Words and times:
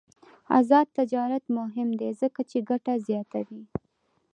آزاد 0.59 0.87
تجارت 0.97 1.43
مهم 1.57 1.89
دی 1.99 2.09
ځکه 2.21 2.41
چې 2.49 2.57
ګټه 2.69 2.93
زیاتوي. 3.07 3.63